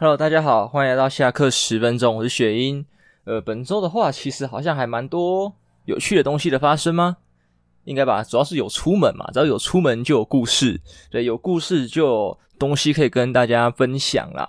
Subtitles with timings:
[0.00, 2.86] Hello，大家好，欢迎来到下课十分钟，我是雪英。
[3.24, 5.52] 呃，本周的话，其实好像还蛮多
[5.86, 7.16] 有趣的东西的发生吗？
[7.82, 10.80] 应该吧，主要是有出门嘛，只要有出门就有故事，
[11.10, 14.48] 对，有故事就有东西可以跟大家分享啦。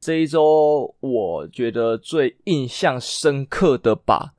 [0.00, 4.32] 这一周我觉得最印象深刻的吧，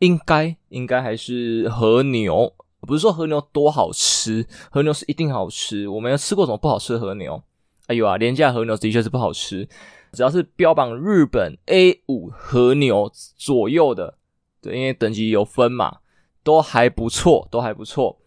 [0.00, 7.40] 应该应该还是和牛，不是说和牛多好吃，和牛是一定好吃，我没有吃过什么不好吃的和牛。
[7.86, 9.68] 哎呦啊，廉价和牛的确是不好吃，
[10.12, 14.18] 只要是标榜日本 A 五和牛左右的，
[14.60, 15.98] 对，因为等级有分嘛，
[16.42, 18.18] 都还不错，都还不错。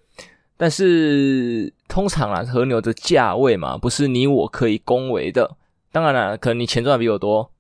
[0.58, 5.58] 但是通常啊，和牛的价位嘛，不是你我可以恭维的。
[5.92, 7.52] 当然了，可能你钱赚的比我多，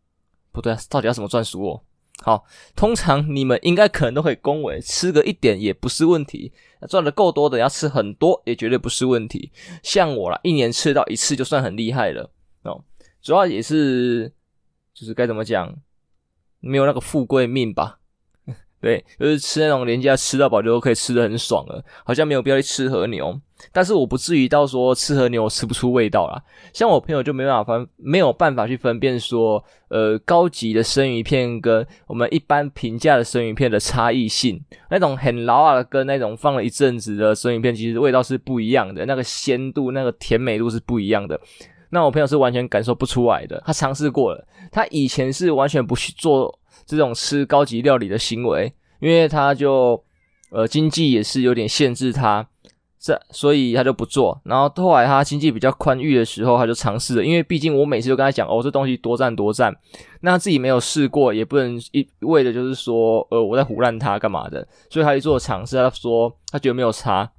[0.51, 1.84] 不对，到底要什么赚输我？
[2.23, 6.53] 好，通常你们应该可能都可以恭维，吃个一点也不是问题。
[6.89, 9.51] 赚的够多的要吃很多也绝对不是问题，
[9.83, 12.31] 像我啦，一年吃到一次就算很厉害了
[12.63, 12.83] 哦。
[13.21, 14.31] 主要也是
[14.93, 15.75] 就是该怎么讲，
[16.59, 17.99] 没有那个富贵命吧。
[18.81, 23.39] 对，就是吃那种廉价吃到饱就可以吃的很爽了，好像没有必要去吃和牛。
[23.71, 26.39] 但是我不至于到说吃和牛吃不出味道啦。
[26.71, 34.61] 像我朋友就没办法分，没有办法去分辨说，呃，高级的生鱼片跟我们一般平价的生鱼片的差异性。
[34.91, 41.39] 那种很老啊，跟那种放了一阵子的生鱼片，其实味道是不一样的，那个鲜度、那个甜美度是不一样的。
[41.89, 46.59] 那我朋友是完全感受不出来的，他尝试过了，他以前是完全不去做。
[46.85, 50.03] 这种吃高级料理的行为，因为他就
[50.51, 52.47] 呃经济也是有点限制他，
[52.99, 54.39] 这所以他就不做。
[54.45, 57.25] 然后后来他经济比较宽裕的时候，他就尝试了。
[57.25, 59.75] 因为毕竟我每次都跟他讲哦，这东西多赞多赞，
[60.21, 64.67] 那他自己没有试过，也不能一味的就是说呃我在胡乱他干嘛的。
[64.89, 67.31] 所以他一做尝试，他说他觉得没有差，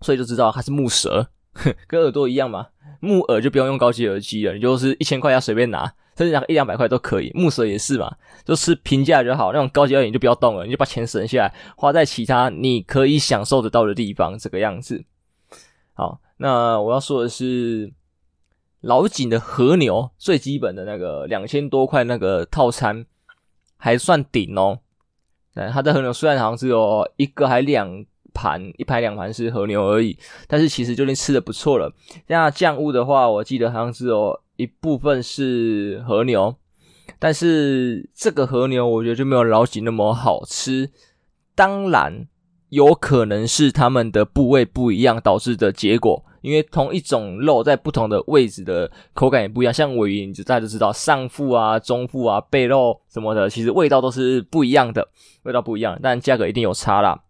[0.00, 1.28] 所以就知道他是木蛇，
[1.86, 2.66] 跟耳朵一样嘛。
[3.00, 5.90] 木耳就不用用高级耳机了，你就是一千块要随便拿。
[6.20, 9.54] 甚至一两百块都可以，木蛇也是嘛，就吃平价就好。
[9.54, 14.38] 那种高级料理你就不要动了，你就把钱省下来，花在其他你可以享受得到的地方。
[14.38, 15.02] 这个样子。
[15.94, 17.90] 好，那我要说的是，
[18.82, 23.06] 老井的和牛最基本的那个两千多块那个套餐
[23.78, 24.80] 还算顶哦。
[25.54, 31.90] 对，它的和牛虽然好像只有一个还两盘，一排两盘是和牛而已，但是其实就已经吃的不错了。
[32.26, 34.38] 那酱物的话，我记得好像是有。
[34.60, 36.54] 一部分是和牛，
[37.18, 40.90] 但是这个和牛我觉得就没有老井那么好吃。
[41.54, 42.26] 当然，
[42.68, 49.72] 有可能是他们的部位不一样导致的结果，因为同一种肉在不同的位置的口感也不一样。
[49.72, 55.08] 像尾鱼，你就大家都知道上腹啊、中腹啊、背肉什么的，其实味道都是不一样的，
[55.44, 57.22] 味道不一样，但价格一定有差啦。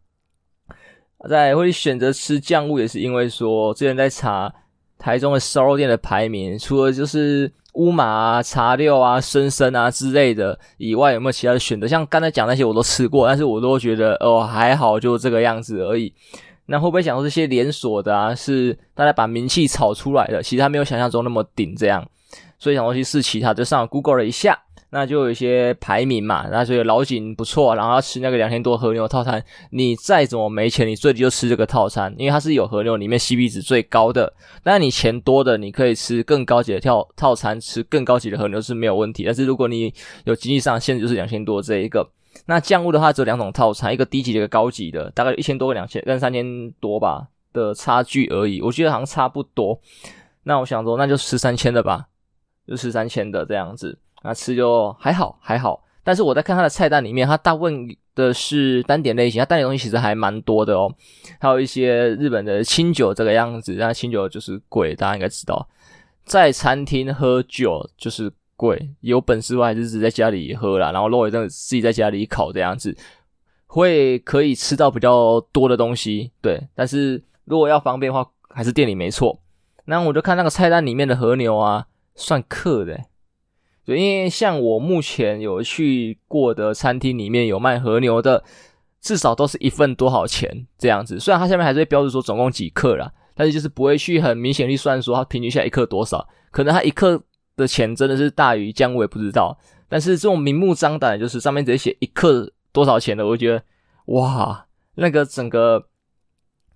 [1.28, 4.52] 再会选择吃酱物，也是因为说之前在查。
[5.00, 11.88] 台中的烧肉店的排名，除了就是乌马啊、茶六啊、生生啊之类的以外，有没有其他的选择？
[11.88, 16.12] 像刚才讲那些我都吃过，但是我都觉得哦还好，就这个样子而已。
[16.66, 20.42] 那会不会想说这些连锁的啊，是大家把名气炒出来的？
[20.42, 22.06] 其实他没有想象中那么顶这样，
[22.58, 24.56] 所以想说去试其他，就上 Google 了一下。
[24.92, 34.32] 那就有一些排名嘛，那所以老井不错，然后要吃那个两千多和牛套餐，你再怎么没钱，你最低就吃这个套餐，因为它是有和牛里面 CP 值最高的。
[34.64, 39.22] 那你钱多的，你可以吃更高级的套套餐，吃更高级的和牛是没有问题。
[39.24, 42.08] 但是如果你有经济上限制，就是两千多这一个。
[42.46, 49.80] 那酱物的话只有两种套餐，一个低级的，一个高级的，大概一千多个两千跟三千多吧的差距而已，我觉得好像差不多。
[50.42, 52.06] 那我想说，那就吃三千的吧，
[52.66, 53.98] 就吃三千的这样子。
[54.22, 60.92] 那吃就还好还好，但是我在看它的菜单里面，它大部分的是单点类型，它单点东西其实还蛮多的哦，
[61.38, 65.68] 还有一些日本的清酒这个样子，那清酒就是贵，大家应该知道，
[66.24, 72.94] 在餐厅喝酒就是贵，有本事我还是自己在家里喝啦，然后肉也在自己在家里烤这样子，
[73.66, 79.40] 会可以吃到比较多的东西，对，但是如果要方便的话，还是店里没错。
[79.86, 83.00] 那我就看那个菜单里面的和牛啊，算克的。
[83.96, 88.42] 因为像我目前有去过的餐厅里面有卖和牛的，
[89.00, 91.18] 至少都是一份多少钱这样子。
[91.18, 96.26] 虽然它下面还是会标注说总共几克啦，但是就是不会去很明显去算说它平均下一克多少。
[96.50, 97.22] 可能它一克
[97.56, 99.58] 的钱真的是大于姜，我也不知道。
[99.88, 103.62] 但是这种明目张胆，就是上面直接写一克多少钱的，我觉得
[104.06, 105.86] 哇，那个整个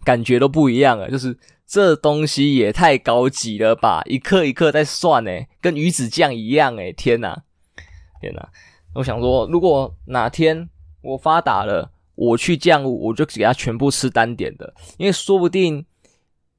[0.05, 1.37] 感觉都不一样了，就是。
[1.66, 4.02] 这东西也太高级了吧！
[4.05, 7.43] 一克一克在算诶，跟鱼子酱一样诶，天哪，
[8.20, 8.49] 天哪！
[8.94, 10.69] 我想说，如果哪天
[11.02, 15.84] 我发达了，我去酱，我就给他全部吃单点的，因为说不定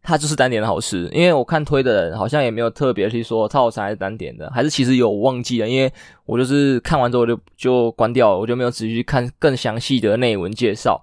[0.01, 5.91] 它就是单点的好吃，因为我看推的人好像也没有特别去说套餐还是单点的，还是其实有忘记了，因为
[6.25, 11.01] 我就是看完之后就就关掉了，我就没有仔细去看更详细的内文介绍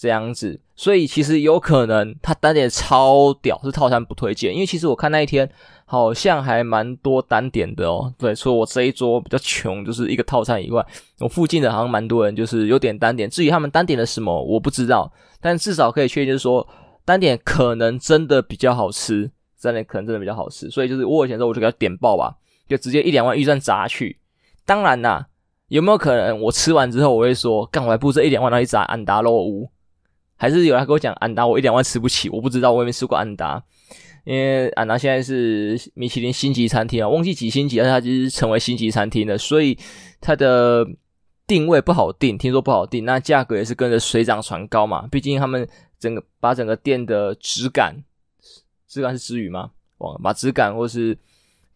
[0.00, 5.46] 这样子，所以其实有可能他单点超屌，是套餐不推荐，因为其实我看那一天
[5.84, 10.82] 好像还蛮多单点的哦，对，所以我这一桌比较穷，就是一个套餐以外，
[11.18, 16.66] 我附近的好像蛮多人就是有点单点，至于他们单点的什么我不知道，但至少可以确定就是说。
[17.02, 19.28] 单点可能真的比较好吃，
[19.60, 22.32] 单点可能真的比较好吃，所以就是我以前说我就给他点爆吧，
[22.68, 24.16] 就直接一两万预算砸去。
[24.64, 25.26] 当然啦，
[25.68, 29.68] 有没有可能我吃完之后我会说，干我还不如这一两万拿去砸安达洛屋？
[30.40, 32.30] 还是有人跟我讲安达我一两万吃不起？
[32.30, 33.62] 我不知道，我也没吃过安达，
[34.24, 39.76] 因为安达现在是米其林星级餐厅啊，忘记几星级，但是它就是成为星级餐厅了，所以
[40.18, 40.86] 它的
[41.46, 45.68] 定位不好定，听说不好定，那价格也是跟着水涨船高嘛，毕竟他们。
[46.00, 47.94] 整个把整个店的质感，
[48.88, 49.72] 质感是词语吗？
[49.98, 51.14] 忘了，把质感或是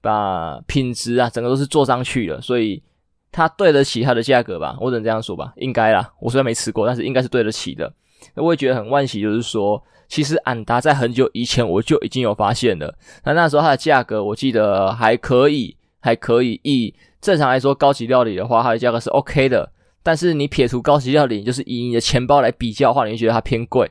[0.00, 2.82] 把品质啊，整个都是做上去了，所以
[3.30, 4.78] 它对得起它的价格吧？
[4.80, 6.10] 我只能这样说吧，应该啦。
[6.18, 7.92] 我虽然没吃过，但是应该是对得起的。
[8.34, 12.96] 我也觉得很惋惜，就是说，其实安达在很久以前我就已经有发现了。
[13.24, 16.60] 那那时候它的价格，我记得还可以，还可以。
[16.62, 19.70] 以正常来说，高级料理的话，它的价格是 OK 的。
[20.02, 23.90] 但是你撇除高级料理，就是以你的钱包来比较的话，你会觉得它偏贵。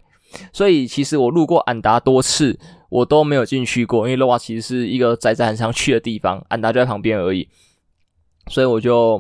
[0.51, 2.59] 所以其实我路过安达多次，
[2.89, 7.47] 我都没有进去过，因为罗瓦其实是一个宅宅很常去的地方，安达就在旁边而已，
[8.47, 9.19] 所以我就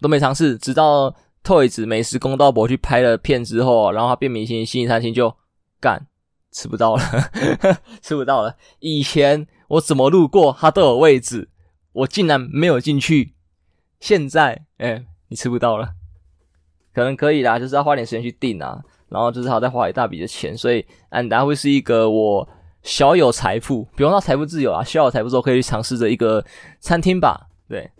[0.00, 0.56] 都没尝试。
[0.58, 5.34] 直到 Toys 美食公道伯去拍了片之后，然后他变明星星级餐厅就
[5.80, 6.06] 干
[6.50, 7.02] 吃不到了，
[8.02, 8.56] 吃不到了。
[8.80, 11.48] 以前我怎么路过他都有位置，
[11.92, 13.34] 我竟然没有进去。
[13.98, 15.94] 现在哎，你吃不到了，
[16.94, 18.82] 可能可以啦，就是要花点时间去订啊。
[19.08, 22.48] 然后就是还要再花一大笔的钱，所以安达会是一个我
[22.82, 26.42] 小有财富，不用到财富自由啊，小有财富之后可以去尝试的一个
[26.80, 27.48] 餐厅吧。
[27.68, 27.90] 对，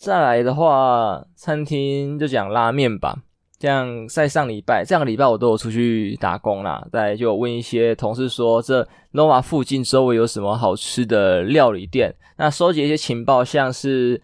[0.00, 3.18] 再来的话，餐厅就讲拉面吧。
[3.58, 6.82] 像在上礼拜，这两个礼拜我都有出去打工啦。
[6.90, 12.14] 再就问一些同事说，这 Nova 附近周围有什么好吃的料理店？
[12.38, 14.22] 那收集一些情报，像是。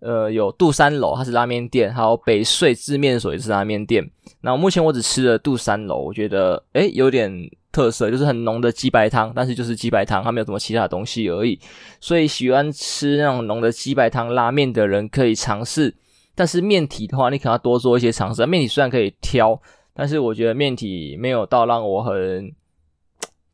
[0.00, 4.08] 呃，有杜三楼，它是拉面店，还有北穗制面所也是拉面店。
[4.42, 7.32] 那目前我只吃了杜三楼，我觉得诶有点
[7.76, 11.60] 特色，就是很浓的鸡白汤，但是就是鸡白汤，它没有什么其他的东西而已。
[12.00, 15.94] 所以喜欢吃那种浓的鸡白汤拉面的人可以尝试。
[16.34, 18.46] 但是面体的话，你可能要多做一些尝试。
[18.46, 19.60] 面体虽然可以挑，
[19.92, 22.50] 但是我觉得面体没有到让我很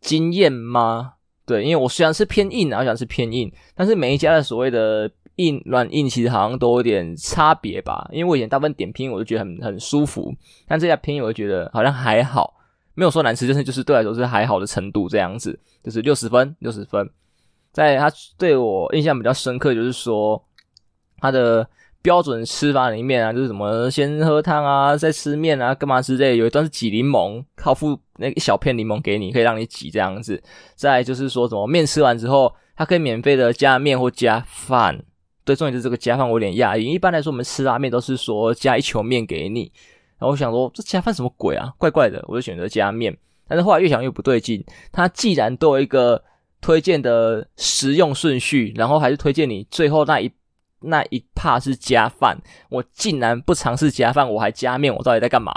[0.01, 1.15] 惊艳吗？
[1.45, 5.11] 对，因为我虽然是偏硬啊，我想是偏硬，但是每一家的所谓的。
[5.37, 10.31] 硬软硬其实好像都有点差别吧，因为我以前大部分点拼我都觉得很很舒服，
[10.69, 12.53] 但这家拼我就觉得好像还好，
[12.95, 17.09] 没有说难吃，就是就是对来说是还好的程度这样子，就是六十分六十分。
[17.73, 20.43] 在他对我印象比较深刻，就是说
[21.19, 21.67] 他的
[22.03, 30.43] 标准吃法里面啊，就是什么先喝汤啊，再吃面啊，干嘛之类，有一段是挤柠檬，靠附那一小片柠檬给你，可以让你挤这样子。
[30.75, 35.03] 再就是说什么面吃完之后，它可以免费的加面或加饭。
[35.45, 36.85] 对，重点是这个加饭我有点讶异。
[36.93, 39.73] 一般来说，我们吃拉面都是说加一球面给你，
[40.23, 43.13] 然后我想说这加饭什么鬼啊，怪怪的，我就选择加面。
[43.49, 46.23] 但是后来越想越不对劲，它既然都有一个
[46.61, 50.31] 推荐的食用顺序，然后还是推荐你最后那一
[50.79, 55.53] 那一帕是加饭，我竟然不尝试加饭，我还加面，我到底在干嘛？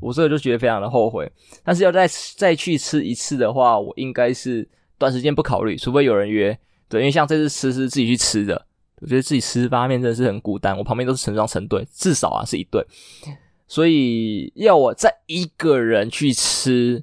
[0.00, 1.30] 我这个就觉得非常的后悔。
[1.62, 6.58] 但是要再再去吃一次的话，我应该是短时间不考虑，除非有人约。
[6.88, 8.66] 对，因为像这次吃是自己去吃的。
[9.02, 12.82] 我觉得自己吃拉面真的是很孤单，我旁边都是成双成对，至少啊是一对，
[13.68, 17.02] 所以要我再一个人去吃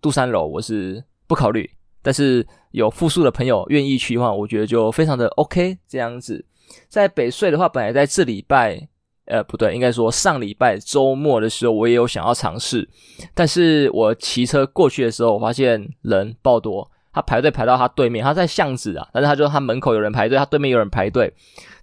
[0.00, 1.68] 杜三楼，我是不考虑。
[2.02, 6.44] 但是有复数的朋友愿意去的话，我觉得就非常的 OK 这样子。
[6.88, 8.88] 在北穗的话，本来在这礼拜，
[9.24, 12.88] 呃，不对，应该说上礼拜周末的时候，我也有想要尝试，
[13.32, 16.90] 但是我骑车过去的时候，我发现人爆多。
[17.14, 21.32] 他排队排到他对面，他在巷子啊，但是他就他门口有人排队，他对面有人排队。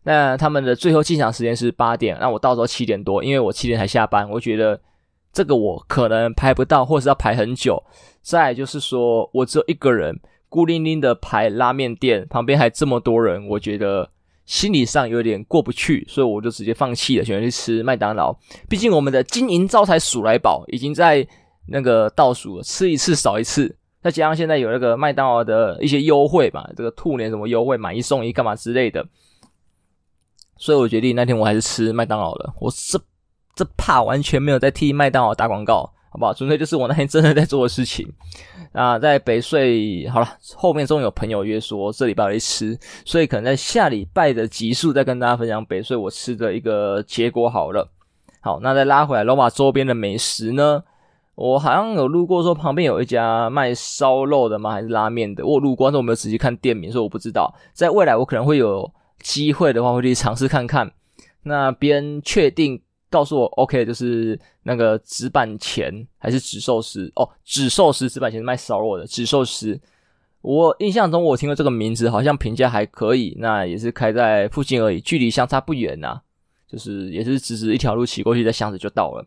[0.04, 4.80] 那他们的最后进场时间是八点，那我到时候七点多，因为我七点才下班，我觉得
[5.32, 7.82] 这个我可能排不到，或者是要排很久。
[8.22, 10.20] 再就是说我只有一个人
[10.50, 14.10] 孤零零的排拉面店，旁边还这么多人，我觉得
[14.46, 18.36] 心理上有点过不去，所以我就直接放弃了，选择去吃麦当劳。
[18.68, 21.26] 毕竟我们的金银招财鼠来宝已经在
[21.68, 23.74] 那个倒数了，吃一次少一次。
[24.02, 29.06] 再加上现在有那个麦当劳的一些优惠嘛，这个兔年什么优惠，买一送一干嘛之类的，
[30.58, 32.54] 所以我决定那天我还是吃麦当劳了。
[32.60, 33.00] 我这
[33.56, 36.34] 这怕完全没有在替麦当劳打广告，好不好？
[36.34, 38.12] 纯粹就是我那天真的在做的事情。
[38.72, 47.92] 啊，在北税好了，后面终于有朋友约说这礼拜来吃，所以可能在下礼拜的集数再跟大家分享北税我吃的一个结果好了。
[48.40, 50.84] 好，那再拉回来罗马周边的美食呢？
[51.42, 54.72] 我好像有路过说旁边有一家卖烧肉的吗？
[54.72, 55.46] 还是拉面的？
[55.46, 57.54] 我路过，但是我没有仔细看店名，所以我不知道。
[57.74, 60.92] 在未来我可能会有机会的话，会去尝试看看。
[61.44, 62.82] 那边确定。
[63.10, 69.78] 告诉我，OK，就是那个纸板钱还是纸寿司哦，纸寿司纸板钱是卖烧肉的纸寿司。
[70.42, 73.36] 我印象中我听过这个名字，好像评价还可以。
[73.38, 76.22] 那也是开在附近而已，距离相差不远呐、啊，
[76.66, 79.26] 就是也是直直一条路骑过去，在巷子就到了。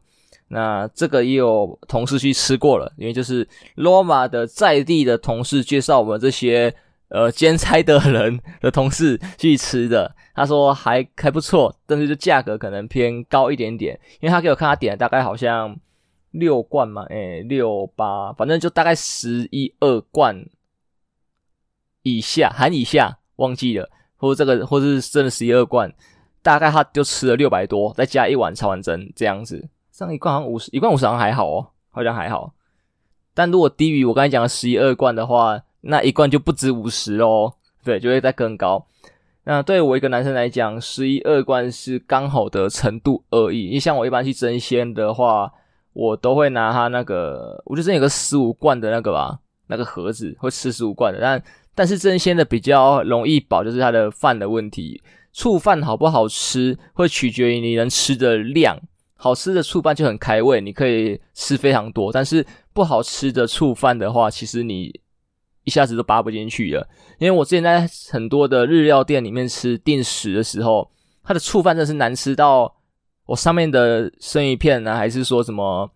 [0.48, 6.74] 那这个也有同事去吃过了，因为就是罗马的在地的同事介绍我们这些。
[7.08, 15.78] 呃，兼差的人的同事去吃的，他说还还不错，但是就价格可能偏高一点点，因为他给我看他点的大概好像
[16.32, 20.44] 六罐嘛，诶，六八，反正就大概十一二罐
[22.02, 25.92] 以下，含以下忘记了，或者这个，或是真的十一二罐，
[26.42, 32.52] 大概他就吃了六百多，再加一碗茶碗蒸这样子，上一罐好像五十，一罐五十好像还好哦，好像还好，
[33.32, 35.62] 但如果低于我刚才讲的十一二罐的话。
[35.86, 37.52] 那一罐就不止五十哦，
[37.84, 38.86] 对，就会再更高。
[39.44, 43.66] 那对我一个男生来讲，十一二罐是刚好的程度而已。
[43.66, 45.52] 因为像我一般去争鲜的话，
[45.92, 51.20] 我都会拿他那个，我觉得有个十五罐的那个吧，那个盒子会吃十五罐的。
[51.20, 51.42] 但
[51.74, 55.02] 但是争鲜的比较容易饱，就是它的饭的问题。
[55.34, 58.80] 醋饭好不好吃，会取决于你能吃的量。
[59.24, 62.12] 好吃的醋饭就很开胃，你可以吃非常多。
[62.12, 65.00] 但是不好吃的醋饭的话，其实你。
[65.66, 66.86] 一下子都扒不进去了，
[67.18, 70.90] 因为我之前在很多的日料店里面吃定食的时候，
[71.22, 72.70] 它的醋饭真的是难吃到
[73.24, 75.90] 我上面的生鱼片呢，还是说什么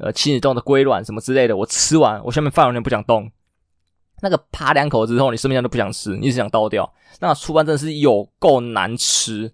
[0.00, 3.30] 呃亲子冻的龟卵什么之类的，我吃完我下面饭完全不想动，
[4.22, 6.92] 那个扒两口之后，你生命都不想吃，你只想倒掉。
[7.20, 9.52] 那醋饭真的是有够难吃，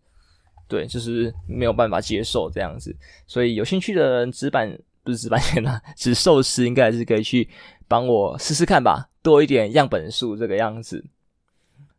[0.68, 2.94] 对，就是没有办法接受这样子。
[3.26, 7.48] 所以有兴趣的人，纸板不是纸板前啊，纸寿司应该还是可以去
[7.88, 9.08] 帮我试试看吧。
[9.22, 11.04] 多一点样本数这个样子，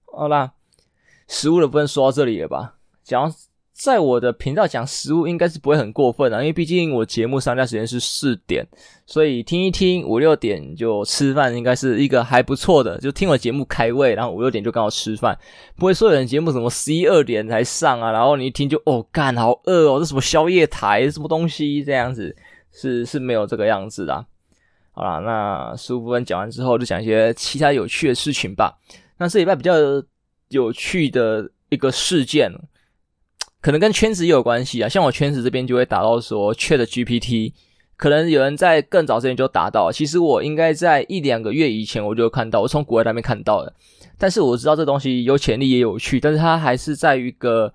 [0.05, 0.53] 好啦，
[1.27, 2.75] 食物的部分说到这里了吧？
[3.03, 3.33] 讲
[3.79, 8.67] 在我的频道讲食物应该是不会很过分啊，因为毕竟我节目上架时间是四点，
[9.05, 12.97] 所以听一听五六点就吃饭，应该是一个还不错的。
[12.97, 15.33] 就听我节目开胃，然后五六点就刚好吃饭，
[15.77, 22.35] 不会说有人节目什么十一二点才上啊，然后你一听就哦干好饿哦，这什么宵夜台什么东西这样子，
[22.73, 24.25] 是是没有这个样子的。
[24.91, 28.77] 好啦，那食物部分讲完之后，就讲一些其他有趣的事情吧。
[29.17, 29.73] 那这礼拜比较
[30.49, 32.51] 有趣的一个事件，
[33.61, 34.89] 可能跟圈子也有关系啊。
[34.89, 37.53] 像我圈子这边就会打到说，ChatGPT，
[37.97, 39.91] 可能有人在更早之前就打到。
[39.91, 43.73] 其实我应该在一两个月以前我就看到，我从国外那边看到的。
[44.17, 47.73] 但是我知道这东西有潜力也有趣，但是它还是在一个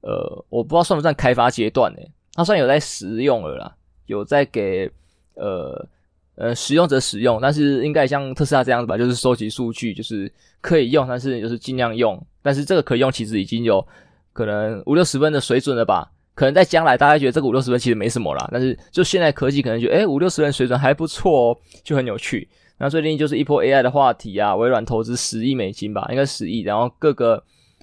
[0.00, 2.00] 呃，我不知道算不算开发阶段呢？
[2.34, 3.74] 它算有在使用了啦，
[4.06, 4.90] 有在给
[5.34, 5.88] 呃。
[6.34, 12.18] 呃，使用者使用，但是应该像特斯拉这样子吧，就是收集数据，就是可以用，但是就是尽量用。
[12.40, 13.86] 但是这个可以用，其实已经有
[14.32, 16.10] 可能五六十分的水准了吧？
[16.34, 22.48] 可能在将来大家觉得这个五六十分其实没什么啦，但是就现在科技可能觉得，诶五六十分水准还不错哦，就很有趣。
[22.78, 27.42] 那最近就是一波 AI 的话题啊，微软投资十亿美金吧，应该十亿，然后各个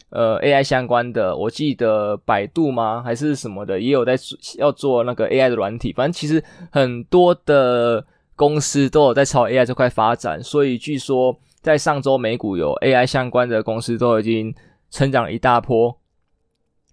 [0.09, 3.01] 呃 AI 相关的，我记得百度吗？
[3.03, 4.15] 还是什么的，也有在
[4.57, 8.05] 要做那个 AI 的软体，反正其实很多的。
[8.39, 14.55] 公司都有在朝 AI 这块发展，所以据说在上周美股有 AI 相关的公司都已经
[14.89, 15.98] 成长了一大波。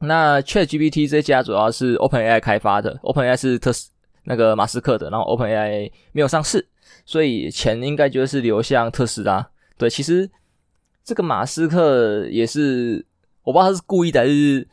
[0.00, 3.90] 那 ChatGPT 这家主要是 OpenAI 开发的，OpenAI 是特斯
[4.24, 6.66] 那个马斯克的，然后 OpenAI 没有上市，
[7.04, 9.48] 所以钱应该就是流向特斯拉。
[9.78, 10.30] 对，其实
[11.04, 13.04] 这个马斯克也是
[13.42, 14.68] 我不知道他是故意的还是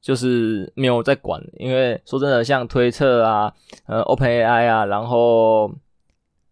[0.00, 3.52] 就是没有在管，因为说真的，像推特啊，
[3.86, 5.72] 呃，OpenAI 啊，然后。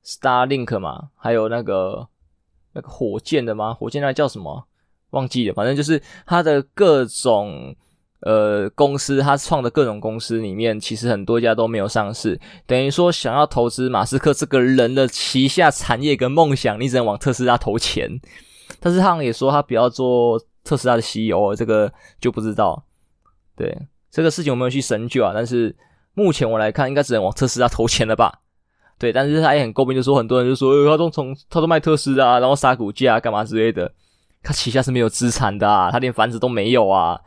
[0.04, 2.08] Starlink 嘛，还有那个
[2.72, 3.74] 那个火箭的吗？
[3.74, 4.66] 火箭那叫什么？
[5.10, 5.52] 忘记了。
[5.52, 7.76] 反正就是他的各种
[8.20, 12.40] 呃公司，他创的各种公司里面，其实很多家都没有上市。
[12.66, 18.20] 等于说，想要投资马斯克这个人的旗下产业跟梦想，你只能往特斯拉投钱。
[18.80, 22.84] 但是他们也说他不要做特斯拉的 CEO，这个就不知道。
[23.56, 23.76] 对，
[24.10, 25.32] 这个事情我没有去深究啊。
[25.34, 25.74] 但是
[26.14, 28.40] 目前我来看，应该只能往特斯拉投钱了吧。
[28.98, 33.92] 对，但是他也很诟病，就说很多人就说，呃，他都从他都卖特斯拉，然后杀股价干嘛之类的。
[34.42, 37.18] 他旗下是没有资产的啊，他连房子都没有啊。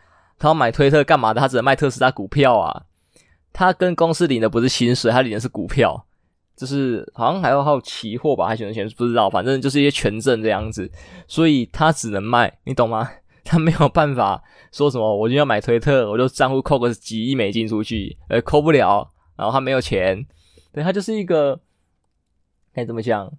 [0.41, 1.39] 他要买推特干嘛的？
[1.39, 2.85] 他只能卖特斯拉股票啊。
[3.53, 6.07] 他跟公司领的不是薪水，他领的是股票。
[6.55, 10.91] 就是好像还有还有期货吧，还选择权不知道，反正就是一些权证这样子，
[11.27, 13.09] 所以他只能卖，你懂吗？
[13.43, 20.23] 他没有办法说什么，我就要买推特，我就账户扣个几亿美金出去，呃，扣不了，然后他没有钱，
[20.71, 21.59] 对，他就是一个
[22.73, 23.31] 该怎么讲？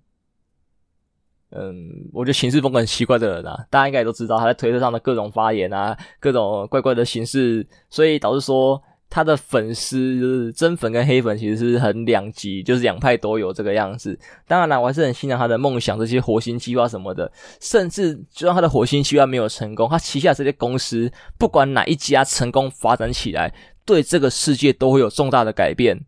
[1.54, 14.18] 嗯，我觉得行事风格很奇怪的人啊，大家应该也都知道他在推特上的各种发言啊，各种怪怪的形式，所以导致说他的粉丝就是真粉跟黑粉其实是很两极，就是两派都有这个样子。
[14.48, 17.30] 当然了，我还是很欣赏他的梦想，这些火星计划什么的，
[17.60, 23.52] 甚至就算他的火星计划没有成功，他旗下这些公司不管哪一家成功发展起来，
[23.84, 26.00] 对这个世界都会有重大的改变。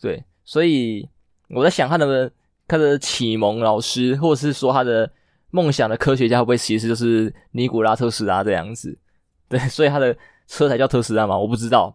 [0.00, 1.06] 对，所以
[1.50, 2.32] 我在想他的。
[2.72, 5.10] 他的启蒙老师，或者是说他的
[5.50, 8.98] 梦想的科学家，会不会其实就是尼古拉特斯拉这样子？
[9.46, 10.16] 对，所以他的
[10.48, 11.36] 车才叫特斯拉嘛？
[11.36, 11.94] 我不知道。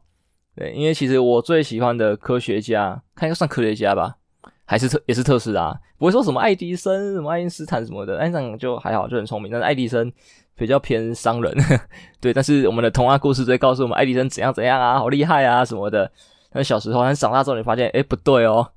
[0.55, 4.17] 对，因为其实我最喜欢的科学家，他应该算科学家吧？
[4.65, 5.75] 还是特也是特斯拉？
[5.97, 9.51] 不会说什么爱迪生、什么爱因斯坦什么的，爱因斯坦就还好，就很聪明。
[9.51, 10.13] 但是爱迪生
[10.55, 11.51] 比较偏商人，
[12.21, 12.31] 对。
[12.31, 16.11] 但是我们的童话故事在告诉我们，爱迪生怎样怎样啊，好厉害啊什么的。
[16.51, 18.69] 但是小时候，但是长大之后，你发现，哎，不对哦。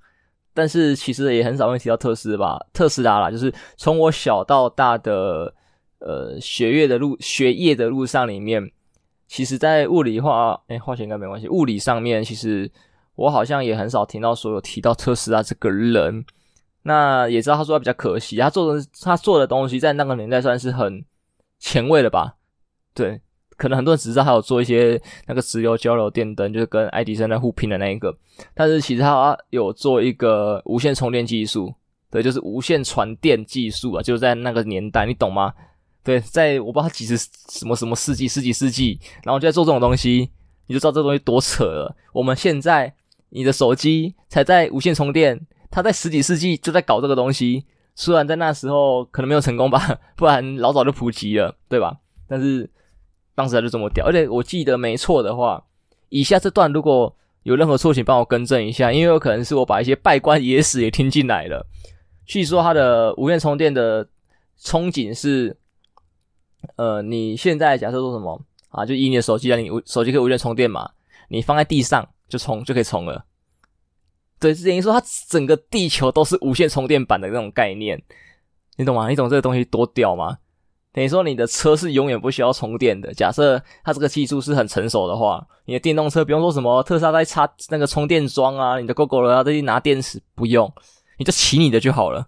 [0.53, 5.55] 但是其实也很少会提到特斯拉，特斯拉啦，就是从我小到大的
[6.01, 8.71] 呃学业的路学业的路上里面，
[9.29, 12.71] 其实在物理化诶化学应该没关系，物理上面其实
[13.15, 16.25] 我好像也很少听到说有提到特斯拉这个人。
[16.83, 21.05] 那也知道他说他比较可惜，他做的他做的东西在那个年代算是很
[21.59, 22.37] 前卫的吧，
[22.95, 23.21] 对。
[23.61, 28.17] 可能很多人只知道他有做一些那个直流交流电灯，就是跟爱迪生在互拼的那一个。
[28.55, 31.71] 但是其实他有做一个无线充电技术，
[32.11, 35.53] 对，就是无线传电技术啊，就在那个年代，你懂吗？
[36.03, 37.19] 对，在我不知道几十
[37.51, 40.31] 什么什么世纪、十几世纪，然后就在做这种东西，
[40.67, 41.95] 你就知道这东西多扯了。
[42.15, 42.91] 我们现在
[43.29, 45.39] 你的手机才在无线充电，
[45.71, 51.99] 他在十几世纪就在搞这个东西，虽然在那时候可能没有成功吧， 不然老早就普及了，对吧？
[52.27, 52.71] 但是。
[53.35, 55.65] 当时他就这么屌，而且我记得没错的话，
[56.09, 61.67] 以下这段如果有任何错，请帮我更正一下，因为有可能是我把一些稗官野史也听进来了。
[62.27, 64.05] 据说它的无线充电的
[64.61, 65.57] 憧憬是，
[66.77, 70.91] 呃，你现在假设说什么啊，就以你的手机啊，你手机可以无线充电嘛，
[71.29, 73.25] 你放在地上就充就可以充了。
[74.39, 78.01] 对，等于说它整个地球都是无线充电板的那种概念，
[78.77, 79.09] 你懂吗？
[79.09, 80.39] 你懂这个东西多屌吗？
[80.93, 83.13] 等于说你的车是永远不需要充电的。
[83.15, 90.73] 假设它这个技术是很成熟的话，你的电动车不用说什么特斯拉在插那个充电桩啊，你的 Gogoro 要再去拿电池，不用，
[91.19, 92.27] 你就骑你的就好了。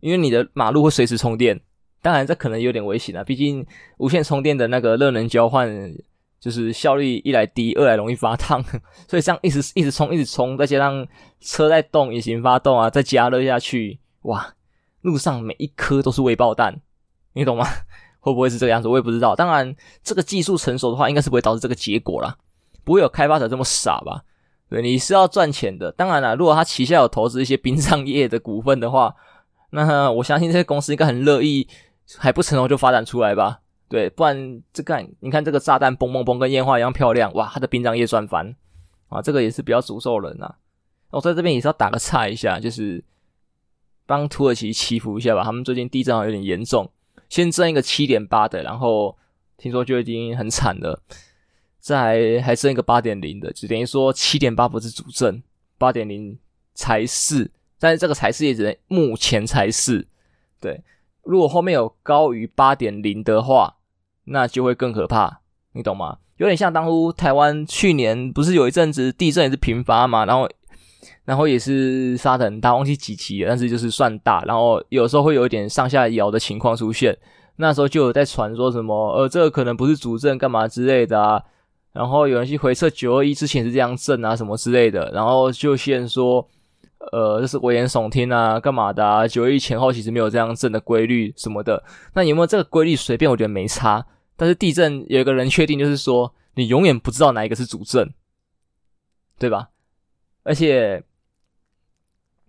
[0.00, 1.60] 因为你的马路会随时充电。
[2.02, 3.66] 当然这可能有点危险啊，毕竟
[3.98, 5.68] 无线充电的那个热能交换
[6.40, 8.64] 就是效率一来低，二来容易发烫，
[9.06, 11.06] 所以这样一直一直充一直充，再加上
[11.40, 14.54] 车在动，引擎发动啊，再加热下去，哇，
[15.02, 16.80] 路上每一颗都是未爆弹，
[17.32, 17.66] 你懂吗？
[18.20, 18.88] 会不会是这个样子？
[18.88, 19.34] 我也不知道。
[19.34, 22.36] 当然，这个技术成熟的话，应该是不会导致这个结果啦。
[22.84, 24.24] 不会有开发者这么傻吧？
[24.68, 25.90] 对，你是要赚钱的。
[25.92, 29.14] 当然了，如果他旗下有投资一些殡葬业的股份的话，
[29.70, 31.66] 那我相信这些公司应该很乐意，
[32.18, 33.60] 还不成熟就发展出来吧？
[33.88, 38.54] 对，不然这个你看这个炸弹嘣嘣嘣，跟烟花一样漂亮，哇，他的殡葬业赚翻
[39.08, 39.20] 啊！
[39.20, 40.54] 这个也是比较诅咒人呐。
[41.10, 43.02] 我在这边也是要打个岔一下，就是
[44.06, 45.42] 帮土耳其祈福一下吧。
[45.42, 46.88] 他们最近地震好像有点严重。
[47.30, 49.16] 先挣一个七点八的，然后
[49.56, 51.00] 听说就已经很惨了，
[51.78, 55.42] 再还挣一个八点零的，就等于说七点八不是主震，
[55.78, 56.38] 八点零
[56.74, 60.06] 才是，但是这个才是也只能目前才是，
[60.60, 60.82] 对，
[61.22, 63.76] 如果后面有高于八点零的话，
[64.24, 65.40] 那就会更可怕，
[65.72, 66.18] 你懂吗？
[66.36, 70.46] 有点像当初台湾去年不是有一阵子地震也是频发嘛，然后。
[71.24, 74.42] 然后也是杀的很大，忘记几级，但是就是算大。
[74.44, 77.16] 然后有时候会有一点上下摇的情况出现，
[77.56, 81.42] 那时候就有在传说什么，呃，这个可能不是主震干嘛之类的啊。
[81.92, 86.46] 然后有人去回测九二一之前是这样震啊什么之类的，然后就先说，
[87.12, 89.26] 呃，这是危言耸听啊，干嘛的啊？
[89.26, 91.82] 九二一前后其实没有这样震的规律什么的。
[92.14, 92.94] 那有没有这个规律？
[92.94, 94.06] 随便，我觉得没差。
[94.36, 98.14] 但是地震有一个人确定，就是说你永远不知道哪一个是主震，
[99.38, 99.68] 对吧？
[100.42, 101.02] 而且。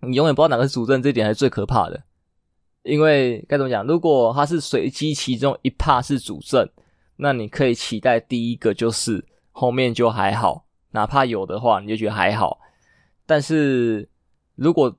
[0.04, 2.02] 你永远不知道哪个是主阵，这点还是最可怕的。
[2.82, 3.86] 因为该怎么讲？
[3.86, 6.68] 如果它是随机其中一帕是主阵，
[7.18, 12.58] 那你可以期待第一个就是后面就还好，哪怕有的话，你就觉得还好。
[13.26, 14.08] 但是
[14.56, 14.92] 如果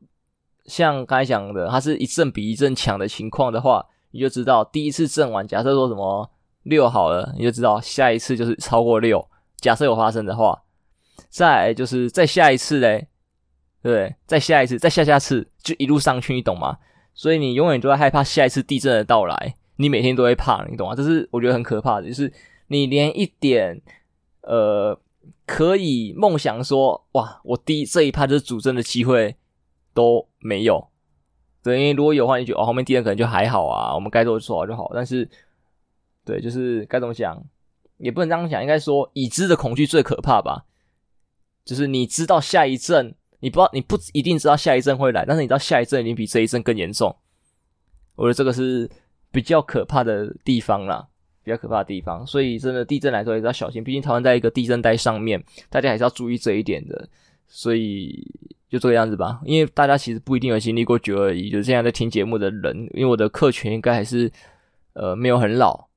[0.68, 9.28] 像刚才讲的，它是一阵比一阵强的情况的话，你就知道第一次震完，假设说什么六好了，你就知道下一次就是超过六。
[9.58, 10.64] 假设有发生的话，
[11.30, 13.08] 再就是再下一次嘞。
[13.82, 14.16] 对？
[14.26, 16.78] 再下一次，再下下次，就一路上去，你懂吗？
[17.14, 20.96] 所以你永远都在害怕下一次地震的到来，你每天都会怕，你懂吗？
[20.96, 22.32] 这是我觉得很可怕的，就是
[22.68, 23.82] 你连一点
[24.44, 24.98] 呃
[25.46, 29.36] 可以梦想说哇，我第这一趴就是主震的机会
[29.94, 30.88] 都没有。
[31.62, 34.90] 对，因为如果有的话，你觉得哦，后面地震可能就还好啊，我们该做的做好就好。
[34.94, 35.30] 但是，
[36.24, 37.44] 对，就是该怎么讲，
[37.98, 40.64] 也不能这样讲，应该说已知的恐惧最可怕吧。
[41.66, 47.16] 就是你知道下一阵，你不知道，你不一定知道下一阵会来，但是你知道下一阵已经比这一阵更严重。
[48.16, 48.90] 我觉得这个是
[49.32, 51.08] 比较可怕的地方啦，
[51.42, 52.28] 比较可怕的地方。
[52.28, 57.08] 所以真的地震来说也是要小心，毕竟台湾在一个地震带上面，大家还是要注意这一点的。
[57.48, 58.30] 所以
[58.70, 64.30] 就这个样子吧，因为大家其实不一定有经历过九二一，就是现在在听节目的人，因为我的客群应该还是
[64.94, 65.88] 呃没有很老，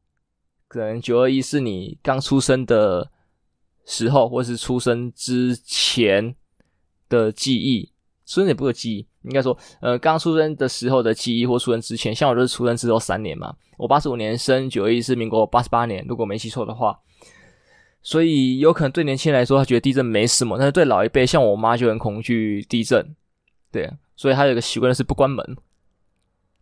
[0.69, 3.11] 可能九二一是你刚出生的。
[3.87, 6.35] 时候，或是出生之前
[7.09, 7.93] 的记忆，
[8.27, 16.99] 出生也不是记忆，应该说，呃，刚出生的时候的记忆，或出生之前，像我就是出生之后三年嘛，我八十五年生，九一是民国八十八年，如果没记错的话，
[18.03, 23.15] 所以有可能对年轻人来说，他觉得地震没什么，但是对老一辈，像我妈就很恐惧地震，
[23.71, 25.57] 对，所以他有一个习惯是不关门，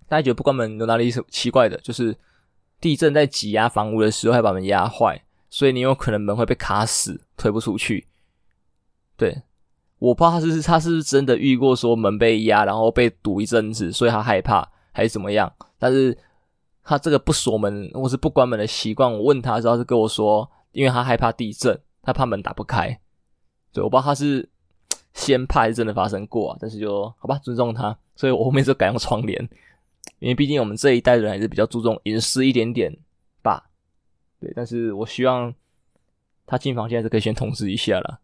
[0.07, 1.79] 大家觉得不关门有哪里奇怪的？
[1.79, 2.15] 就是
[2.81, 5.25] 地震在挤压房屋的时候，还把门压坏。
[5.55, 8.09] 所以你有可能门会被卡死，推不出去。
[9.17, 9.43] 对，
[10.01, 15.55] 我不知道他是他是不是真的遇过说门被压，然后被堵一阵子，所以他害怕还是怎么样？
[15.79, 16.19] 但是
[16.83, 22.99] 他这个不锁门或是不关门的习惯，我问他之后是跟我说，因为他害怕地震，他怕门打不开。
[23.73, 24.49] 对，我不知道他是
[25.13, 27.97] 先怕还是真的发生过，但是就好吧，尊重他。
[28.17, 29.49] 所以我后面就改用窗帘，
[30.19, 32.93] 因为毕竟我们这一代人还是比较注重隐私一点点。
[34.41, 35.55] 对，但是我希望
[36.47, 38.19] 他进房间还是可以先通知一下啦。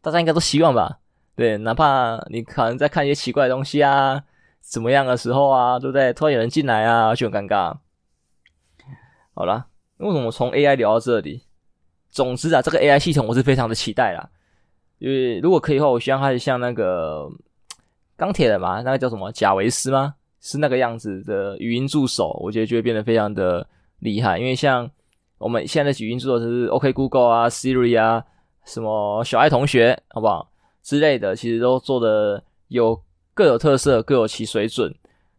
[0.00, 1.00] 大家应该都希望吧？
[1.34, 4.22] 对，哪怕你可能在看一些奇怪的东西啊，
[4.60, 6.12] 怎么样的时候啊，对不对？
[6.12, 7.76] 突然有人进来啊，就很尴尬。
[9.34, 9.66] 好啦，
[9.98, 11.42] 为什么从 AI 聊到这里？
[12.08, 14.30] 总之啊，这个 AI 系统我是非常的期待啦。
[14.98, 17.28] 因为如果可以的话，我希望它是像那个
[18.16, 20.14] 钢铁人嘛，那个叫什么贾维斯吗？
[20.40, 23.66] 是那个样子的语音助手，我觉得就会变得非常的。
[24.00, 24.88] 厉害，因为像
[25.38, 28.24] 我们现在的语音助手是 OK Google 啊、Siri 啊、
[28.64, 30.50] 什么小爱同学，好不好
[30.82, 33.00] 之类的，其实都做的有
[33.34, 34.94] 各有特色、各有其水准。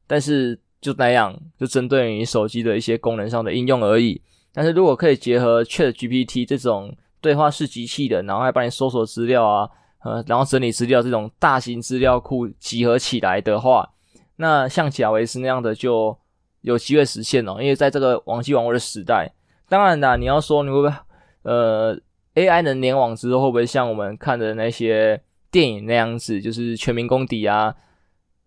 [0.07, 4.21] 但是就那样，就针对你手机的一些功能上的应用而已。
[4.53, 9.69] 但是如果可以结合 ChatGPT 这种对话式机器人，然后还帮你搜索资料啊，
[10.03, 13.91] 呃，然后整理资料这种大型资料库集合起来的话，
[14.37, 16.17] 那像贾维斯那样的就。
[16.61, 19.31] 有机会实现哦，因为在这个网际网络的时代，
[19.67, 20.93] 当然啦，你要说你会不会
[21.43, 21.97] 呃
[22.35, 27.75] AI 能联网之后会不会像我们看的那些电影那样子，就是全民公敌啊？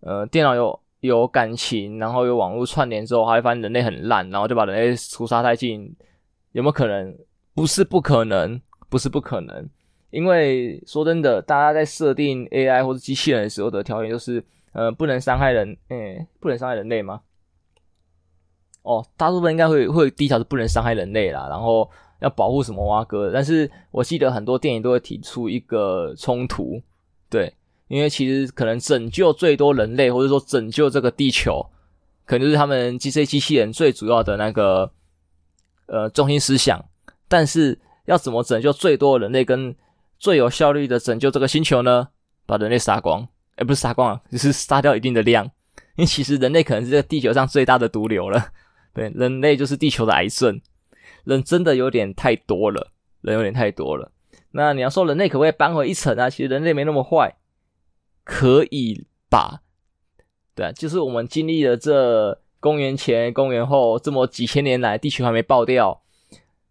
[0.01, 5.95] 呃，电脑有有感情，然后有网络串联之后，还会发现人类很烂，然后就把人类屠杀殆尽？
[6.51, 7.17] 有没有可能？
[7.55, 9.69] 不是不可能，不是不可能。
[10.11, 17.21] 因为说真的，大家在设定 AI 或者机器人的时候的条件就是，呃，不能伤害人，诶，不能伤害人类吗？
[18.83, 26.81] 哦，大部分应该会会第一条是不能伤害人类啦，然后要保护什么蛙哥，但是我记得很多电影都会提出一个冲突，
[27.29, 27.53] 对，
[27.87, 31.65] 因为其实可能拯救最多人类，或者说拯救这个地球，
[32.25, 34.91] 可能就是他们 G C 机器人最主要的那个
[35.87, 36.83] 呃中心思想，
[37.27, 39.73] 但是要怎么拯救最多人类，跟
[40.19, 42.09] 最有效率的拯救这个星球呢？
[42.45, 45.45] 把人类杀光，诶，不是杀光啊，只是杀掉一定的量，
[45.95, 48.51] 因为其实人类可能是这个地球上最大的毒瘤了。
[48.93, 50.61] 对，人类就是地球的癌症，
[51.23, 54.11] 人真的有点太多了，人有点太多了。
[54.51, 56.29] 那你要说人类可不可以扳回一城啊？
[56.29, 57.35] 其实人类没那么坏，
[58.23, 59.61] 可以吧？
[60.53, 66.03] 对啊，就是我们经历了这公元前、公元后这么几千年来，地球还没爆掉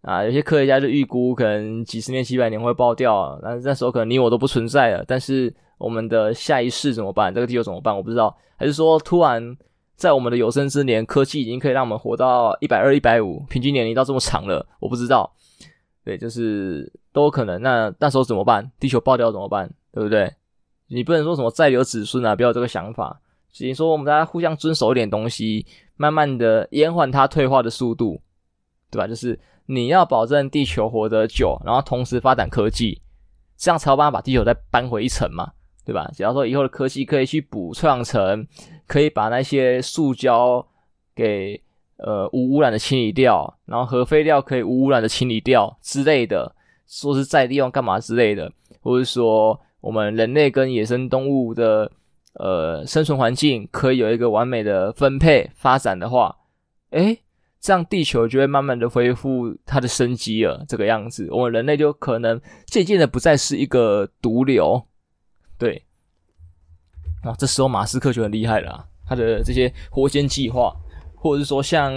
[0.03, 0.23] 啊。
[0.23, 5.05] 有些科学家就预估，可能几十年、几百年会爆掉，那那时候可能你我都不存在了。
[5.05, 7.35] 但是我们的下一世怎么办？
[7.35, 7.97] 这个地球怎么办？
[7.97, 8.39] 我不知道。
[8.57, 9.57] 还是说突然？
[10.03, 15.33] 在我们的有生之年，科技已经可以让我们活到一百二、一百五，平均年龄到这么长了，我不知道。
[16.05, 17.63] 对，就是都有可能。
[17.63, 18.69] 那那时候怎么办？
[18.81, 19.73] 地球爆掉怎么办？
[19.93, 20.29] 对不对？
[20.89, 23.21] 你不能说什么再留子孙啊，不要这个想法。
[23.53, 28.21] 只能说我们大家互相遵守一点东西，慢慢的延缓它退化的速度，
[28.91, 29.07] 对吧？
[29.07, 33.01] 就是你要保证地球活得久，然后同时发展科技，
[33.57, 35.53] 这样才有办法把地球再扳回一城嘛。
[35.85, 36.09] 对吧？
[36.15, 38.47] 假如说以后的科技可以去补创成，
[38.87, 40.65] 可以把那些塑胶
[41.15, 41.61] 给
[41.97, 46.55] 呃无污染的清理掉，然后核废料可以无污染的清理掉之类的，
[46.87, 51.91] 说是再利用干嘛之类的，或者说我们人类跟野生动物的
[52.35, 56.37] 呃生存环境可以有一个完美的分配发展的话，
[56.91, 57.19] 诶，
[57.61, 60.65] 这样地球就会慢慢的恢复它的生机了。
[60.69, 64.81] 这个样子，我们人类就可能渐渐的不再是一个毒瘤。
[65.63, 65.81] 对，
[67.23, 70.75] 啊，这时候马斯克就很厉害了，他的这些火箭计划，
[71.15, 71.93] 或者是说像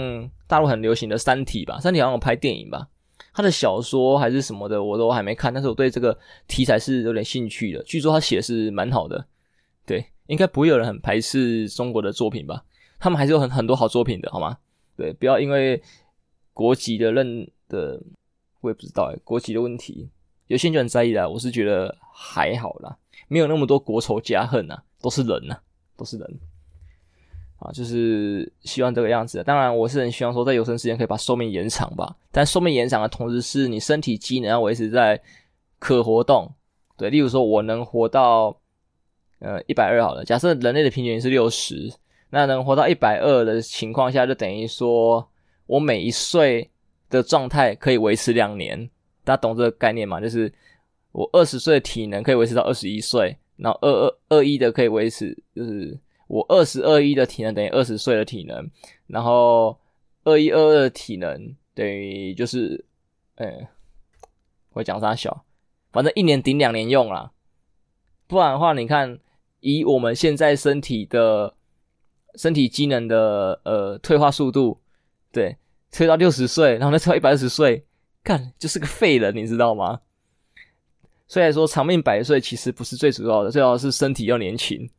[0.46, 2.86] 大陆很流行的《三体》吧，《三体》好像有拍电影吧。
[3.34, 7.82] 他的小说还是什么的，我都还没看，但是我对这个题材是有点兴趣的。
[7.82, 9.26] 据说他写的是蛮好的，
[9.84, 12.64] 对，应该不会有人很排斥中国的作品吧？
[13.00, 14.56] 他们还是有很很多好作品的，好吗？
[14.96, 15.82] 对，不要因为
[16.54, 18.00] 国籍的认的，
[18.60, 20.08] 我也不知道诶，国籍的问题，
[20.46, 21.28] 有些人就很在意啦。
[21.28, 22.96] 我是觉得还好啦，
[23.28, 25.56] 没有那么多国仇家恨呐，都是人呐，
[25.96, 26.38] 都是人。
[27.58, 29.42] 啊，就是希望这个样子。
[29.42, 32.14] 当然，我是很希望说，在有生之年可以把寿命延长吧。
[32.30, 35.18] 但寿命延长的同时，是你身体机能要维持在
[35.78, 36.52] 可活动。
[36.98, 38.60] 对，例如说，我能活到
[39.38, 40.22] 呃一百二好了。
[40.22, 41.90] 假设人类的平均是六十，
[42.28, 45.26] 那能活到一百二的情况下，就等于说
[45.66, 46.70] 我每一岁
[47.08, 48.90] 的状态可以维持两年。
[49.26, 50.22] 大家懂这个概念吗？
[50.22, 50.50] 就是
[51.12, 55.98] 我二十岁的体能可以维持到二十一岁，然后二二二一的可以维持，就是。
[56.28, 58.68] 我二十二一的体能等于二十岁的体能，
[59.06, 59.78] 然后
[60.24, 62.84] 二一二二的体能等于就是，
[63.36, 63.46] 呃、
[64.72, 65.44] 我讲啥小，
[65.92, 67.30] 反正一年顶两年用啦。
[68.26, 69.20] 不然的话，你看
[69.60, 71.54] 以我们现在身体的
[72.34, 74.80] 身体机能的呃退化速度，
[75.30, 75.56] 对，
[75.92, 77.86] 退到六十岁，然后再退到一百二十岁，
[78.26, 80.00] 干就是个废人，你知道吗？
[81.28, 84.90] 虽然说长命百岁其实不是最主要的，最主要的是身体要年轻。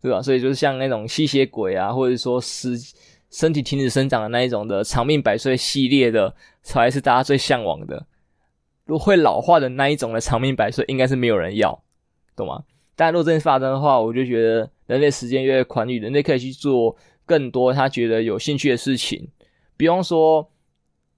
[0.00, 0.20] 对吧？
[0.20, 2.76] 所以就是像那种吸血鬼啊，或者说死
[3.30, 8.06] 身体停止生长的那一种的长命百岁系列的，才是大家最向往的。
[8.84, 11.82] 如果会老化的那一种的长命百岁，应该是没有人要，
[12.36, 12.64] 懂吗？
[12.94, 19.26] 但如果真的发生的话，我就觉得人类时间越来越宽裕，人类可以去做更多他觉得有兴趣的事情，
[19.74, 20.46] 比方说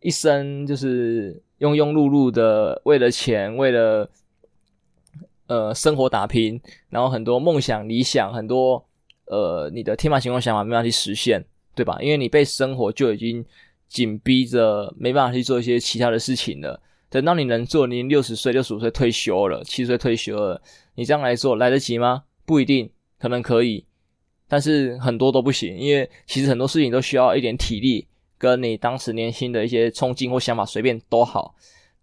[0.06, 4.08] 一生就是庸庸碌碌的，为了钱，为了。
[5.48, 8.84] 呃，生活打拼，然后很多梦想、理想，很多
[9.26, 11.40] 呃，你的天马行空想法没办法去实现，
[11.72, 11.96] 对吧？
[12.00, 13.44] 因为你被生活就已经
[13.86, 16.80] 紧逼着，没办法去做一些其他的事情了。
[17.08, 20.60] 等到你能做，你六十岁、六十五岁退休了，七十岁退休了，
[20.96, 22.24] 你这样来做来得及吗？
[22.44, 22.90] 不一定，
[23.20, 23.84] 可能可以，
[24.48, 28.04] 但是很多都不行，因为其实很多事情都需要一点体力，
[28.38, 31.54] 跟你当时年轻的一些冲劲或想法，随便都好。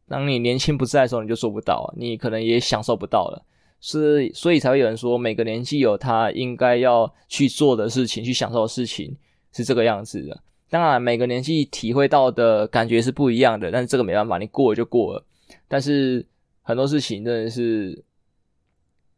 [0.07, 3.45] 当你年轻不在的时候，你就做不到，你可能也享受不到了，
[3.79, 9.15] 是所以才会有人说，每个年纪有他应该要去做的事情，去享受的事情，
[9.53, 10.43] 是这个样子的。
[10.69, 15.25] 当然，每个年纪体会到的感觉是不一样的，但是这个没办法，你过了就过了。
[15.67, 16.25] 但是
[16.61, 18.03] 很多事情真的是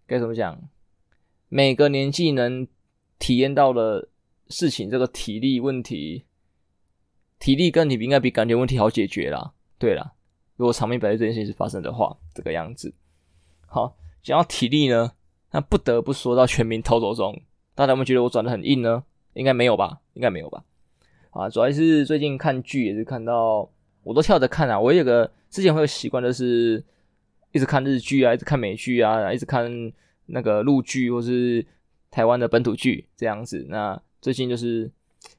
[0.05, 0.59] 该怎么讲？
[1.47, 2.67] 每个年纪能
[3.17, 4.07] 体验到的
[4.49, 6.25] 事情，这个体力问题，
[7.39, 9.53] 体力跟你应该比感觉问题好解决啦。
[9.77, 10.13] 对啦。
[10.57, 12.93] 如果长命百岁这件事情发生的话，这个样子。
[13.67, 15.11] 好，讲到体力呢，
[15.51, 17.33] 那不得不说到《全民逃走中》，
[17.75, 19.03] 大家有没有觉得我转的很硬呢？
[19.33, 19.99] 应该没有吧？
[20.13, 20.63] 应该没有吧？
[21.31, 23.69] 啊，主要是最近看剧也是看到，
[24.03, 24.79] 我都跳着看啊。
[24.79, 26.81] 我有个之前会有习惯，就是
[27.51, 29.69] 一直看日剧啊，一直看美剧啊，一直看
[30.27, 31.65] 那个陆剧或是
[32.09, 33.65] 台湾的本土剧这样子。
[33.67, 34.89] 那最近就是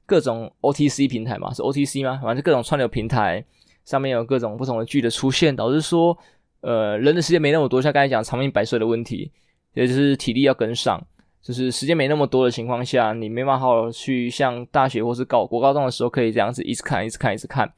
[0.06, 2.20] 各种 OTC 平台嘛，是 OTC 吗？
[2.22, 3.44] 反正各种串流平台。
[3.84, 6.18] 上面有各种不同的剧的出现，导致说，
[6.60, 9.30] 呃，人的时间没那么多，像刚才讲长命百岁的问题，
[9.74, 11.00] 也就是体力要跟上，
[11.40, 17.72] 就是时间没那么多的情况下，你没办法去像大学或是高国高中的时候可以这样子一直看、一直看、一直看，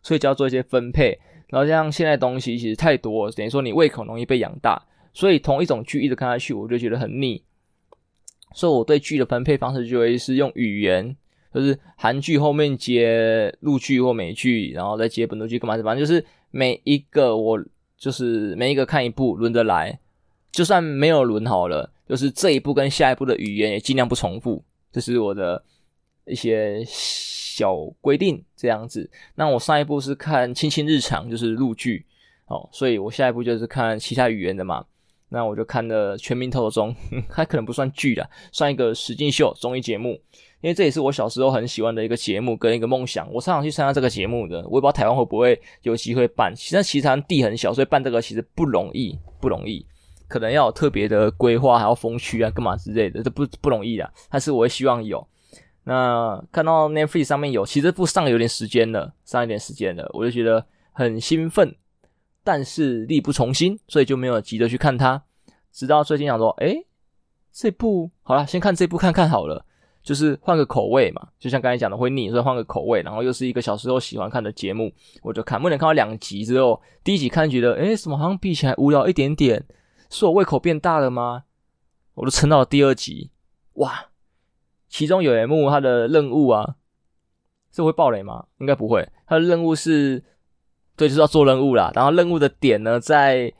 [0.00, 1.18] 所以就要做一些分配。
[1.48, 4.80] 然后像现在东西其实太多，等于说你胃口容易被养大，
[5.12, 7.42] 所以同一种剧一直看下去，我就觉得很腻。
[8.54, 11.16] 所以我对剧的分配方式就会是用语言。
[11.52, 17.58] 就是韩剧后面接陆剧或美剧，然后再接本土剧干嘛，反正就是每一个我
[17.96, 19.98] 就是每一个看一部轮着来，
[20.52, 25.62] 就算没有轮好了，就是这一部跟下一部的语言也尽量不重复，这是我的
[26.26, 29.10] 一些小规定这样子。
[29.34, 32.04] 那我上一部是看《亲亲日常》，就是陆剧
[32.46, 34.84] 哦，所以我下一部就是看其他语言的嘛。
[35.30, 36.94] 那我就看了《全民逃走中》，
[37.28, 40.18] 它可能不算剧啦，算一个实境秀综艺节目。
[40.60, 44.58] 因为这也是我小时候很喜欢的一个节目跟一个梦想，我常常去参加这个节目的。
[44.68, 46.52] 我也不知道台湾会不会有机会办。
[46.54, 49.86] 其实其实台湾地很小，所以办这个其实不容易，不容易，
[50.26, 54.12] 可能要有特别的规划，还要封区啊，干嘛之类的，这不不容易的。
[54.30, 55.26] 但是我也希望有。
[55.84, 61.74] 那看到 Netflix 上面有，其实这部上有点时间了，上一点时间了，我就觉得很兴奋，
[62.44, 65.22] 但是力不从心，所以就没有急着去看它。
[65.72, 66.84] 直到最近想说，诶，
[67.52, 69.64] 这部好了，先看这部看看好了，
[70.08, 71.28] 就是换个口味嘛。
[71.38, 74.90] 就像刚才讲的会腻，所以换个口味，然后又是一个小时候喜欢看的节目，
[75.20, 75.60] 我就看。
[75.60, 79.66] 目前看到两集之后，第一集看觉得，诶，怎么好像比起来无聊一点点？
[80.08, 81.44] 是我胃口变大了吗？
[82.14, 83.30] 我都撑到了第二集，
[83.74, 84.06] 哇！
[84.88, 86.76] 其中有一幕，他的任务啊，
[87.70, 88.46] 这会爆雷吗？
[88.60, 89.06] 应该不会。
[89.26, 90.24] 他的任务是，
[90.96, 91.92] 对，就是要做任务啦。
[91.94, 93.52] 然后任务的点呢，在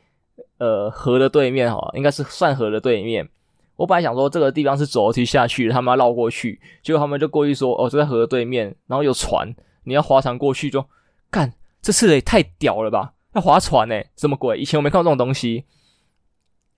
[0.57, 3.29] 呃河的对面哈，应该是算河的对面。
[3.79, 10.85] 我本来想说这个地方是走楼梯下去，他们要绕过去，结果他们就过去说，哦，就在河对面，然后有船，你要划船过去就，
[11.31, 13.15] 干，这次也太屌了吧！
[13.35, 14.59] 要划船诶，什么鬼？
[14.59, 15.65] 以前我没看过这种东西。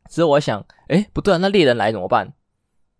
[0.08, 2.34] 之后我想，诶，不对啊，那猎人来怎么办？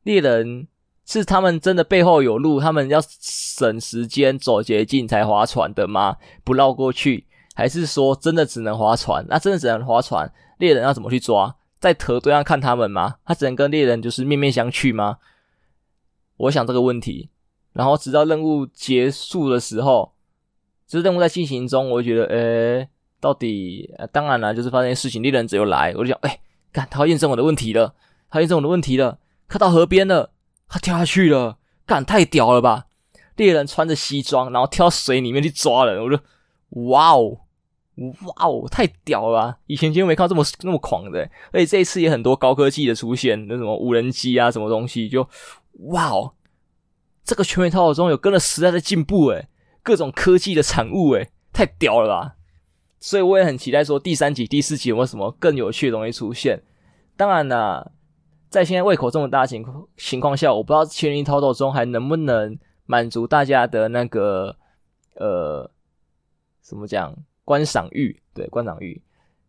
[0.03, 0.67] 猎人。
[1.07, 6.17] 是他们真的背后有路，他们要省时间走捷径才划船的吗？
[6.45, 9.27] 不绕过去，还是说真的只能划船？
[9.29, 11.57] 那真的只能划船，猎人要怎么去抓？
[11.81, 13.17] 在河对岸看他们吗？
[13.25, 15.19] 他只能跟猎人就是面面相觑吗？
[16.37, 17.31] 我想这个问题，
[17.73, 20.13] 然后直到任务结束的时候，
[20.87, 22.89] 就是任务在进行中，我就觉得，诶，
[23.19, 26.41] 到底，当然了，就是发生事情，猎人只有来，我就想，诶，
[26.71, 27.95] 干，他要验证我的问题了，
[28.31, 30.33] 他验证我的问题了，他到河边了。
[30.73, 32.87] 他跳下去了，干，太屌了吧！
[33.35, 36.17] 猎人穿着西装，然后跳水里面去抓人，我就
[36.87, 37.41] 哇哦，
[37.97, 39.59] 哇哦，太屌了吧！
[39.67, 41.21] 以前就没看这么那么狂的，
[41.53, 45.29] 而且这一次也很多高科技的出现，那什么无人机啊，什么东西，就
[45.89, 46.33] 哇哦，
[47.25, 49.49] 这个全面操作中有跟着时代的进步，诶，
[49.83, 52.37] 各种科技的产物，诶，太屌了吧！
[52.99, 56.63] 所以我也很期待说第三集、第四集有没有什么更有趣的东西出现。
[57.17, 57.93] 当然啦。
[58.51, 64.57] 在现在胃口这么大的情况情况下，我不知道《全民逃走中》还能不能满足大家的那个
[65.15, 65.71] 呃，
[66.61, 67.15] 怎么讲
[67.51, 68.17] 观赏欲？
[68.33, 69.03] 对，观赏欲，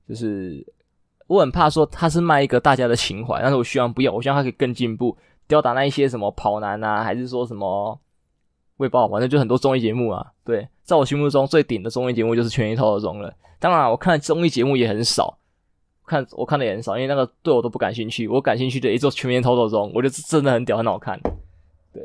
[0.10, 0.66] 就是
[1.28, 5.16] 我很怕说他是卖一个大家的情怀，但是我希望不要，我希望他可以更进步，
[5.48, 8.00] 吊打那一些什么跑男啊，还是说什么，
[8.78, 10.34] 我也不知道，反正就很多综艺节目啊。
[10.44, 13.32] 对，在我心目中最顶的综艺节目就是《全民逃走中》了。
[13.60, 15.38] 当然，我看综艺节目也很少。
[16.04, 18.28] 看我看的也很少，因为那个对我都不感兴趣。
[18.28, 21.22] 我感兴趣的一座全面逃走中，我觉得真的很屌，很好看。
[21.94, 22.02] 对，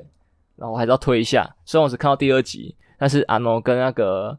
[0.57, 1.57] 然后我还是要推一下。
[1.65, 4.39] 虽然我只看到第二集，但是阿诺跟那个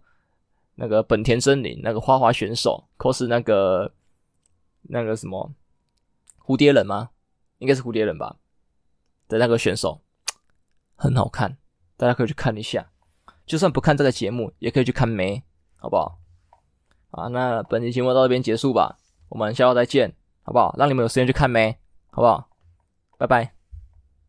[0.79, 3.93] 那个本田真凛那个花滑选手，cos 那个
[4.83, 5.51] 那个什么
[6.39, 7.09] 蝴蝶人吗？
[7.57, 8.37] 应该是蝴蝶人吧
[9.27, 10.01] 的那个选手，
[10.95, 11.57] 很好看，
[11.97, 12.91] 大家可以去看一下。
[13.45, 15.43] 就算不看这个节目，也可以去看梅，
[15.77, 16.19] 好不好？
[17.09, 18.99] 啊，那本期节目到这边结束吧。
[19.29, 20.75] 我们下周再见，好不好？
[20.77, 21.79] 让你们有时间去看梅，
[22.11, 22.49] 好不好？
[23.17, 23.56] 拜拜。